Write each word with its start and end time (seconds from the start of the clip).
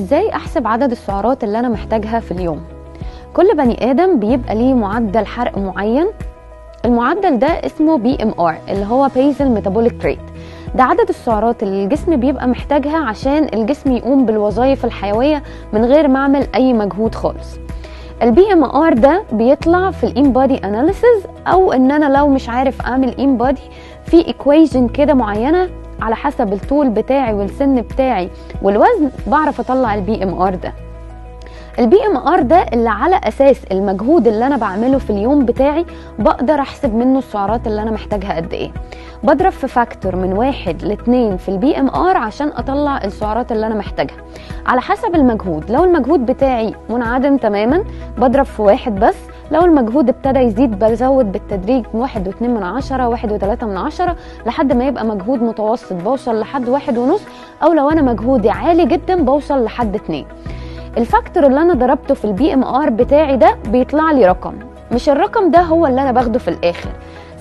إزاي 0.00 0.30
احسب 0.30 0.66
عدد 0.66 0.90
السعرات 0.90 1.44
اللي 1.44 1.58
أنا 1.58 1.68
محتاجها 1.68 2.20
في 2.20 2.30
اليوم؟ 2.32 2.60
كل 3.34 3.56
بني 3.56 3.90
آدم 3.90 4.18
بيبقى 4.18 4.54
ليه 4.54 4.74
معدل 4.74 5.26
حرق 5.26 5.58
معين. 5.58 6.06
المعدل 6.84 7.38
ده 7.38 7.46
اسمه 7.46 7.98
BMR 7.98 8.56
اللي 8.68 8.86
هو 8.86 9.08
basal 9.14 9.48
metabolic 9.48 10.04
rate 10.04 10.18
ده 10.74 10.82
عدد 10.82 11.08
السعرات 11.08 11.62
اللي 11.62 11.84
الجسم 11.84 12.16
بيبقى 12.16 12.48
محتاجها 12.48 12.98
عشان 12.98 13.48
الجسم 13.54 13.92
يقوم 13.92 14.26
بالوظائف 14.26 14.84
الحيوية 14.84 15.42
من 15.72 15.84
غير 15.84 16.08
ما 16.08 16.18
اعمل 16.18 16.46
أي 16.54 16.72
مجهود 16.72 17.14
خالص. 17.14 17.58
ال 18.22 18.52
BMR 18.52 18.92
ده 18.92 19.22
بيطلع 19.32 19.90
في 19.90 20.04
ال 20.04 20.32
InBody 20.32 20.56
analysis 20.64 21.22
أو 21.46 21.72
إن 21.72 21.90
أنا 21.90 22.16
لو 22.18 22.28
مش 22.28 22.48
عارف 22.48 22.82
أعمل 22.82 23.08
InBody 23.20 23.62
في 24.04 24.26
equation 24.26 24.88
كده 24.88 25.14
معينة 25.14 25.68
على 26.02 26.16
حسب 26.16 26.52
الطول 26.52 26.88
بتاعي 26.90 27.34
والسن 27.34 27.80
بتاعي 27.80 28.30
والوزن 28.62 29.10
بعرف 29.26 29.60
أطلع 29.60 29.94
ال 29.94 30.22
BMR 30.22 30.54
ده. 30.54 30.72
ال 31.78 31.96
BMR 32.06 32.42
ده 32.42 32.56
اللي 32.72 32.88
على 32.90 33.20
أساس 33.24 33.64
المجهود 33.72 34.26
اللي 34.26 34.46
أنا 34.46 34.56
بعمله 34.56 34.98
في 34.98 35.10
اليوم 35.10 35.44
بتاعي 35.44 35.86
بقدر 36.18 36.60
أحسب 36.60 36.94
منه 36.94 37.18
السعرات 37.18 37.66
اللي 37.66 37.82
أنا 37.82 37.90
محتاجها 37.90 38.36
قد 38.36 38.52
إيه. 38.52 38.70
بضرب 39.24 39.52
في 39.52 39.68
factor 39.68 40.16
من 40.16 40.32
واحد 40.32 40.82
لاتنين 40.84 41.36
في 41.36 41.48
ال 41.48 41.78
BMR 41.78 42.16
عشان 42.16 42.48
أطلع 42.56 43.04
السعرات 43.04 43.52
اللي 43.52 43.66
أنا 43.66 43.74
محتاجها. 43.74 44.16
على 44.66 44.80
حسب 44.80 45.14
المجهود 45.14 45.70
لو 45.70 45.84
المجهود 45.84 46.26
بتاعي 46.26 46.74
منعدم 46.90 47.36
تماما 47.36 47.84
بضرب 48.18 48.44
في 48.44 48.62
واحد 48.62 48.94
بس 49.00 49.16
لو 49.50 49.64
المجهود 49.64 50.08
ابتدى 50.08 50.38
يزيد 50.38 50.78
بزود 50.78 51.32
بالتدريج 51.32 51.84
واحد 51.94 52.28
واتنين 52.28 52.54
من 52.54 52.62
عشرة 52.62 53.08
واحد 53.08 53.32
وتلاتة 53.32 53.66
من 53.66 53.76
عشرة 53.76 54.16
لحد 54.46 54.72
ما 54.72 54.86
يبقى 54.86 55.04
مجهود 55.04 55.42
متوسط 55.42 55.92
بوصل 55.92 56.40
لحد 56.40 56.68
واحد 56.68 56.98
ونص 56.98 57.20
أو 57.62 57.72
لو 57.72 57.90
أنا 57.90 58.02
مجهودي 58.02 58.50
عالي 58.50 58.86
جدا 58.86 59.24
بوصل 59.24 59.64
لحد 59.64 59.94
اتنين. 59.94 60.26
ال 60.96 61.03
factor 61.03 61.46
اللي 61.46 61.60
أنا 61.62 61.74
ضربته 61.74 62.14
في 62.14 62.24
ال 62.24 62.54
BMR 62.54 62.90
بتاعي 62.90 63.36
ده 63.36 63.56
بيطلع 63.68 64.10
لي 64.12 64.26
رقم. 64.26 64.54
مش 64.92 65.08
الرقم 65.08 65.50
ده 65.50 65.60
هو 65.60 65.86
اللي 65.86 66.02
أنا 66.02 66.12
باخده 66.12 66.38
في 66.38 66.48
الآخر. 66.48 66.90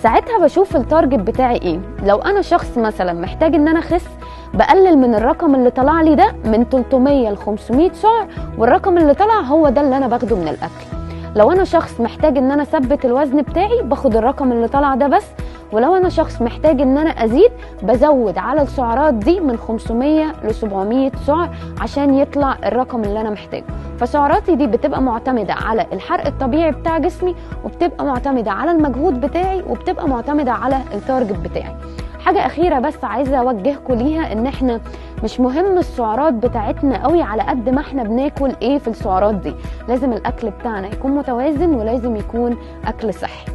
ساعتها 0.03 0.39
بشوف 0.39 0.76
ال 0.75 0.82
target 0.82 1.19
بتاعي 1.20 1.55
إيه. 1.55 1.80
لو 2.03 2.17
أنا 2.17 2.42
شخص 2.42 2.78
مثلا 2.78 3.14
محتاج 3.14 3.55
إن 3.55 3.67
أنا 3.67 3.80
أخس 3.80 4.05
بقلل 4.53 4.98
من 4.98 5.16
الرقم 5.16 5.55
اللي 5.55 5.70
طلع 5.70 6.02
لي 6.02 6.16
ده 6.16 6.31
من 6.45 6.64
300 6.64 7.30
ل 7.30 7.38
500 7.38 7.92
سعر 7.94 8.28
والرقم 8.58 8.98
اللي 8.98 9.14
طلع 9.14 9.39
هو 9.42 9.70
ده 9.70 9.81
اللي 9.81 9.98
أنا 9.98 10.08
باخده 10.08 10.36
من 10.36 10.48
الأكل. 10.48 10.98
لو 11.35 11.52
أنا 11.52 11.63
شخص 11.63 12.02
محتاج 12.02 12.38
إن 12.38 12.52
أنا 12.52 12.63
أثبت 12.63 13.05
الوزن 13.05 13.41
بتاعي 13.41 13.81
باخد 13.83 14.16
الرقم 14.16 14.52
اللي 14.52 14.67
طلع 14.67 14.95
ده 14.95 15.08
بس. 15.08 15.25
ولو 15.71 15.95
أنا 15.95 16.09
شخص 16.09 16.41
محتاج 16.41 16.81
إن 16.81 16.97
أنا 16.97 17.09
أزيد 17.09 17.52
بزود 17.83 18.38
على 18.38 18.61
السعرات 18.61 19.13
دي 19.13 19.39
من 19.39 19.58
500 19.58 20.25
ل 20.44 20.53
700 20.53 21.11
سعر 21.27 21.49
عشان 21.81 22.13
يطلع 22.13 22.55
الرقم 22.66 23.02
اللي 23.03 23.21
أنا 23.21 23.30
محتاجه. 23.30 23.63
فسعراتي 23.99 24.55
دي 24.55 24.67
بتبقى 24.67 25.02
معتمدة 25.02 25.53
على 25.53 25.86
الحرق 25.94 26.25
الطبيعي 26.27 26.71
بتاع 26.71 26.97
جسمي 26.97 27.36
وبتبقى 27.66 28.05
معتمدة 28.05 28.52
على 28.52 28.71
المجهود 28.71 29.21
بتاعي 29.21 29.64
وبتبقى 29.69 30.08
معتمدة 30.08 30.52
على 30.52 30.77
التارجت 30.93 31.36
بتاعي. 31.39 31.75
حاجة 32.20 32.45
أخيرة 32.45 32.80
بس 32.80 33.03
عايزة 33.03 33.38
أوجهكم 33.38 33.94
ليها 33.94 34.31
إن 34.31 34.48
إحنا 34.48 34.81
مش 35.23 35.39
مهم 35.39 35.78
السعرات 35.78 36.34
بتاعتنا 36.34 37.03
قوي 37.03 37.22
على 37.22 37.44
قد 37.44 37.70
ما 37.70 37.81
إحنا 37.81 38.03
بناكل 38.03 38.52
إيه 38.61 38.78
في 38.78 38.88
السعرات 38.88 39.36
دي. 39.36 39.56
لازم 39.88 40.14
الأكل 40.14 40.50
بتاعنا 40.50 40.88
يكون 40.88 41.11
متوازن 41.11 41.73
ولازم 41.73 42.16
يكون 42.16 42.58
أكل 42.86 43.14
صحي. 43.14 43.45